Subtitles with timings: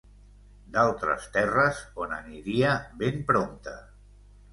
[0.77, 2.71] D’altres terres on aniria
[3.05, 3.75] ben prompte.